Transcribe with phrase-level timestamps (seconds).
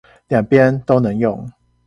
[0.29, 1.47] 兩邊都能用